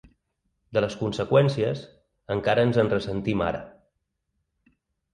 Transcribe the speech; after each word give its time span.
De 0.77 0.81
les 0.85 0.95
conseqüències, 1.01 1.85
encara 2.39 2.67
ens 2.71 2.83
en 2.87 2.93
ressentim 2.97 3.47
ara. 3.53 3.65